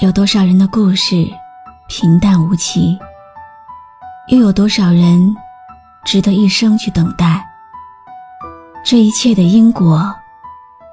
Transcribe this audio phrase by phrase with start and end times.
[0.00, 1.28] 有多少人的故事
[1.88, 2.96] 平淡无奇？
[4.28, 5.34] 又有多少人
[6.04, 7.44] 值得一生去等待？
[8.84, 10.14] 这一切的因果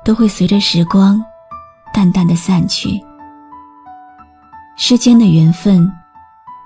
[0.03, 1.23] 都会随着时光
[1.94, 3.00] 淡淡的散去。
[4.76, 5.88] 世间的缘分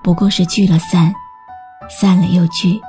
[0.01, 1.13] 不过是聚了散，
[1.89, 2.79] 散了又聚。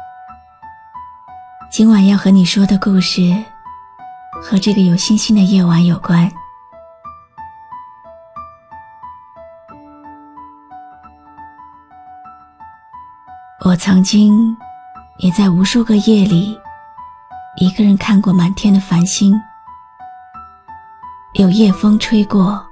[1.68, 3.36] 今晚要和你说的故事。
[4.42, 6.30] 和这个有星星的夜晚有关。
[13.80, 14.54] 曾经
[15.20, 16.54] 也在无数个夜里，
[17.56, 19.34] 一个人看过满天的繁星，
[21.32, 22.62] 有夜风吹过，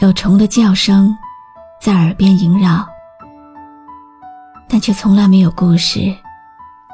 [0.00, 1.16] 有虫的叫声
[1.80, 2.84] 在耳边萦绕，
[4.68, 6.12] 但却从来没有故事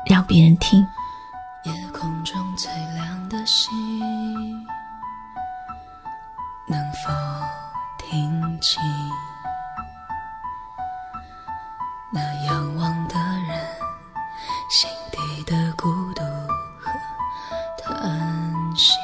[0.07, 0.87] 让别人听。
[1.65, 3.71] 夜空中最亮的星，
[18.01, 18.97] 安息？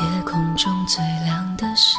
[0.00, 1.98] 夜空中最亮的星，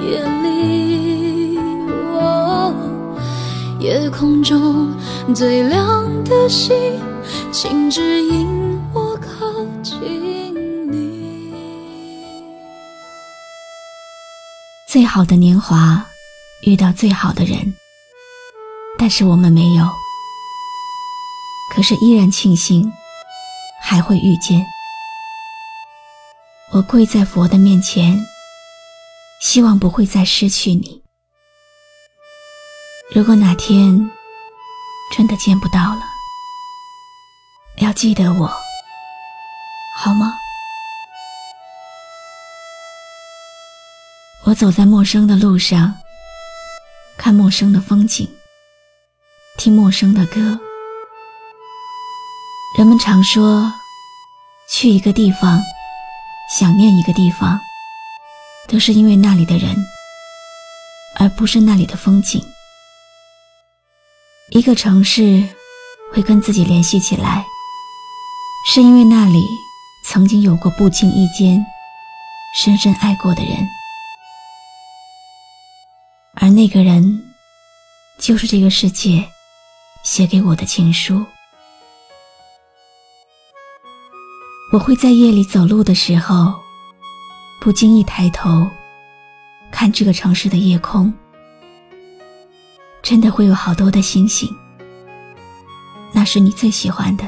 [0.00, 1.58] 夜里，
[3.80, 4.94] 夜空中
[5.34, 6.74] 最亮的星，
[7.50, 10.54] 请指引我靠近
[10.90, 12.34] 你。
[14.86, 16.04] 最好的年华，
[16.66, 17.74] 遇到最好的人，
[18.98, 19.84] 但是我们没有。
[21.74, 22.92] 可是依然庆幸，
[23.82, 24.62] 还会遇见。
[26.74, 28.18] 我跪在佛的面前，
[29.42, 31.02] 希望不会再失去你。
[33.12, 34.08] 如果哪天
[35.14, 36.02] 真的见不到了，
[37.78, 38.46] 要记得我，
[39.96, 40.32] 好吗？
[44.44, 45.92] 我走在陌生的路上，
[47.18, 48.28] 看陌生的风景，
[49.58, 50.60] 听陌生的歌。
[52.78, 53.72] 人们常说，
[54.70, 55.60] 去一个地方，
[56.56, 57.60] 想念一个地方，
[58.72, 59.76] 都是因为那里的人，
[61.20, 62.42] 而不是那里的风景。
[64.50, 65.46] 一个城市
[66.10, 67.44] 会跟自己联系起来，
[68.66, 69.44] 是因为那里
[70.06, 71.62] 曾经有过不经意间
[72.56, 73.52] 深深爱过的人，
[76.40, 77.22] 而那个人，
[78.18, 79.22] 就是这个世界
[80.02, 81.22] 写给我的情书。
[84.72, 86.61] 我会在夜里走路的时候，
[87.62, 88.68] 不经意抬头，
[89.70, 91.14] 看这个城市的夜空，
[93.04, 94.52] 真的会有好多的星星。
[96.12, 97.24] 那是你最喜欢的。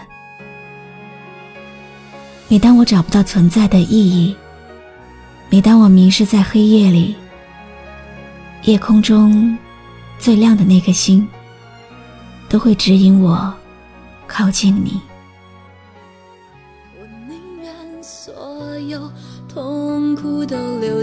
[2.49, 4.35] 每当我找不到存在的意义，
[5.51, 7.15] 每当我迷失在黑夜里，
[8.65, 9.57] 夜空中
[10.19, 11.25] 最亮的那颗星，
[12.49, 13.55] 都会指引我
[14.27, 15.01] 靠近你。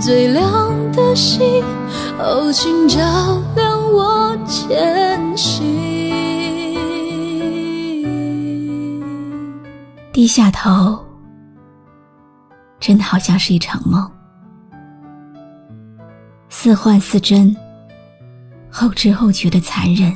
[0.00, 1.40] 最亮的星，
[2.18, 2.98] 哦，请照
[3.56, 5.64] 亮我前行。
[10.12, 11.04] 低下头，
[12.78, 14.08] 真的好像是一场梦，
[16.48, 17.56] 似幻似真，
[18.70, 20.14] 后知后觉的残忍。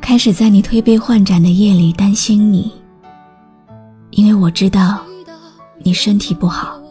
[0.00, 2.72] 开始在你推杯换盏的夜里担心你，
[4.10, 5.00] 因为我知道
[5.82, 6.83] 你身体不好。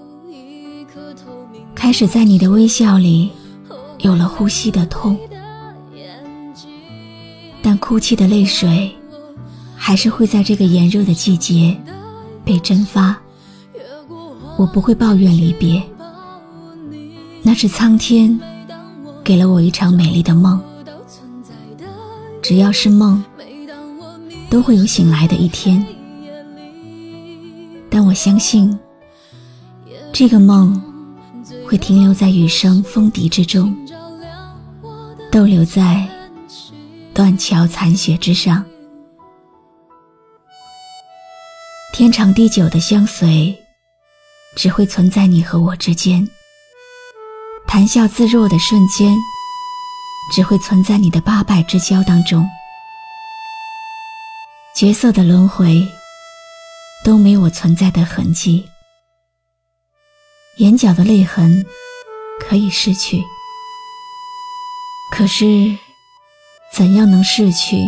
[1.93, 3.29] 开始在你的微笑里
[3.99, 5.15] 有了呼吸的痛，
[7.61, 8.91] 但哭泣的泪水。
[9.75, 11.79] 还是会在这个炎热的季节
[12.43, 13.15] 被蒸发。
[14.57, 15.83] 我不会抱怨离别，
[17.43, 18.39] 那是苍天
[19.23, 20.59] 给了我一场美丽的梦。
[22.41, 23.23] 只要是梦，
[24.49, 25.85] 都会有醒来的一天。
[27.87, 28.79] 但我相信，
[30.11, 30.81] 这个梦
[31.73, 33.75] 会停留在雨声风笛之中，
[35.31, 36.07] 逗留在
[37.15, 38.63] 断桥残雪之上。
[41.91, 43.57] 天长地久的相随，
[44.55, 46.23] 只会存在你和我之间；
[47.65, 49.17] 谈笑自若的瞬间，
[50.31, 52.47] 只会存在你的八拜之交当中。
[54.75, 55.83] 角色的轮回，
[57.03, 58.63] 都没我存在的痕迹。
[60.57, 61.65] 眼角的泪痕
[62.39, 63.23] 可以逝去，
[65.11, 65.75] 可是
[66.71, 67.83] 怎样能逝去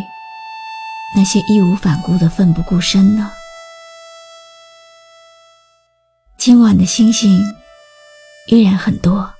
[1.15, 3.31] 那些义无反顾的奋不顾身呢？
[6.39, 7.39] 今晚的星星
[8.47, 9.31] 依然很多，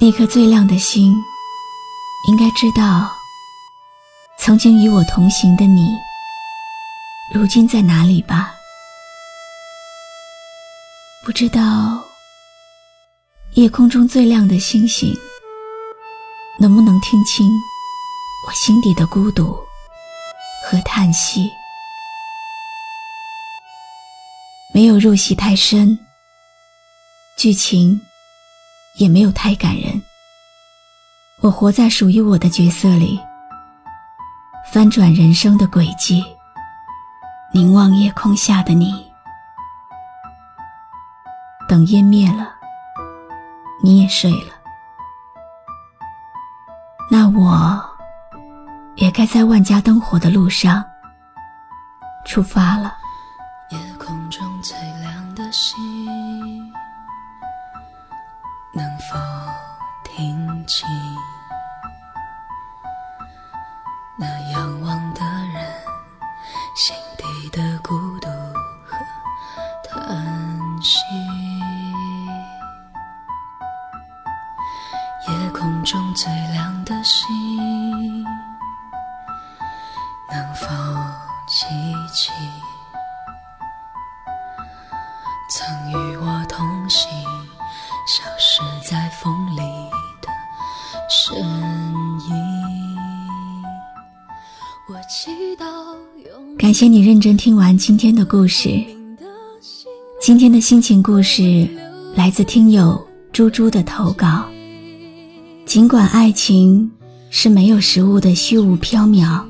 [0.00, 1.14] 那颗最亮的星，
[2.28, 3.12] 应该知道，
[4.38, 5.86] 曾经与我同行的你，
[7.34, 8.54] 如今在哪里吧？
[11.26, 11.60] 不知道，
[13.54, 15.12] 夜空中最亮的星星，
[16.56, 17.50] 能不能听清
[18.46, 19.58] 我心底的孤独
[20.64, 21.50] 和叹息？
[24.72, 25.98] 没有入戏太深，
[27.36, 28.00] 剧情
[29.00, 30.00] 也没有太感人。
[31.40, 33.18] 我活在属于我的角色里，
[34.70, 36.24] 翻转人生的轨迹，
[37.52, 39.05] 凝望夜空下的你。
[41.86, 42.48] 烟灭了，
[43.82, 44.54] 你也睡了，
[47.10, 47.80] 那我
[48.96, 50.84] 也该在万家灯火的路上
[52.24, 52.94] 出发了。
[88.06, 89.60] 消失在风里
[90.22, 90.28] 的
[91.10, 92.36] 身影。
[94.88, 95.66] 我祈祷
[96.56, 98.68] 感谢你认真听完今天的故事。
[100.20, 101.68] 今天的心情故事
[102.14, 104.44] 来自听友猪猪的投稿。
[105.64, 106.88] 尽管爱情
[107.28, 109.42] 是没有实物的虚无缥缈，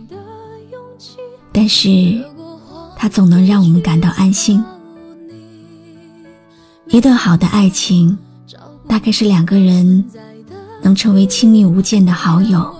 [1.52, 2.24] 但是
[2.96, 4.64] 它总能让我们感到安心。
[6.88, 8.16] 一段好的爱情，
[8.88, 10.04] 大概是两个人
[10.82, 12.74] 能成为亲密无间的好友，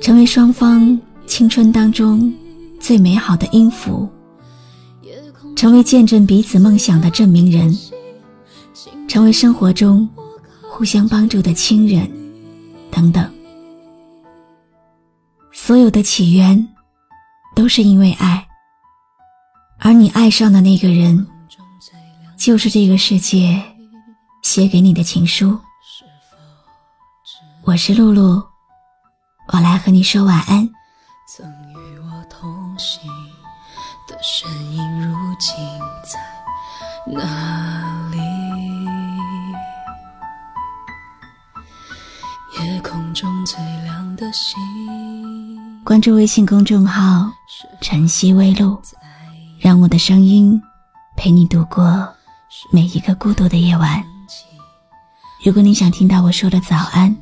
[0.00, 2.32] 成为双方青春当中
[2.80, 4.08] 最美好的音符，
[5.56, 7.76] 成为见证彼此梦想的证明人，
[9.08, 10.08] 成为生活中
[10.62, 12.10] 互相帮助的亲人，
[12.90, 13.30] 等等。
[15.52, 16.68] 所有的起源
[17.54, 18.46] 都是因为爱，
[19.78, 21.26] 而你爱上的那个人。
[22.36, 23.62] 就是这个世界
[24.44, 25.58] 写给你的情书。
[27.62, 28.44] 我是露露，
[29.48, 30.68] 我来和你说晚安。
[31.26, 33.10] 曾与我同行
[34.06, 35.56] 的身影，如今
[36.04, 36.20] 在
[37.10, 38.18] 哪里？
[42.62, 44.54] 夜空中最亮的星。
[45.82, 47.32] 关注微信公众号
[47.80, 48.80] “晨曦微露”，
[49.58, 50.62] 让我的声音
[51.16, 52.06] 陪你度过
[52.70, 54.04] 每一个孤独的夜晚。
[55.44, 57.14] 如果你想听到我说的早安，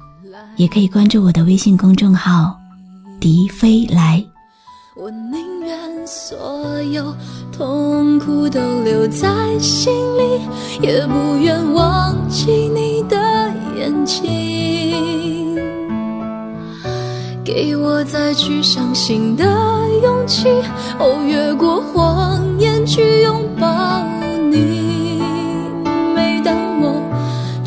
[0.54, 2.56] 也可以关注我的微信公众号
[3.18, 4.24] “笛飞来”。
[4.96, 7.12] 我宁愿所有
[7.50, 10.40] 痛苦都留在心里，
[10.80, 13.16] 也不愿忘记你的
[13.76, 15.58] 眼睛。
[17.42, 19.44] 给我再去相信的
[20.00, 20.46] 勇气，
[21.00, 24.00] 哦，越过谎言去拥抱
[24.48, 25.01] 你。